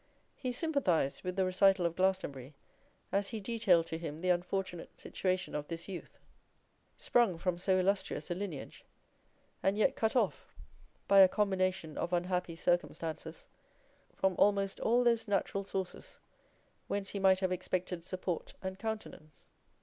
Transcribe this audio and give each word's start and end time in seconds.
He 0.35 0.51
sympathised 0.51 1.21
with 1.21 1.35
the 1.35 1.45
recital 1.45 1.85
of 1.85 1.95
Glastonbury 1.95 2.55
as 3.11 3.27
he 3.27 3.39
detailed 3.39 3.85
to 3.85 3.99
him 3.99 4.17
the 4.17 4.31
unfortunate 4.31 4.97
situation 4.97 5.53
of 5.53 5.67
this 5.67 5.87
youth, 5.87 6.17
sprung 6.97 7.37
from 7.37 7.59
so 7.59 7.77
illustrious 7.77 8.31
a 8.31 8.33
lineage, 8.33 8.83
and 9.61 9.77
yet 9.77 9.95
cut 9.95 10.15
off 10.15 10.55
by 11.07 11.19
a 11.19 11.27
combination 11.27 11.99
of 11.99 12.13
unhappy 12.13 12.55
circumstances 12.55 13.47
from 14.15 14.33
almost 14.39 14.79
all 14.79 15.03
those 15.03 15.27
natural 15.27 15.63
sources 15.63 16.17
whence 16.87 17.11
he 17.11 17.19
might 17.19 17.39
have 17.39 17.51
expected 17.51 18.03
support 18.03 18.55
and 18.63 18.79
countenance. 18.79 19.45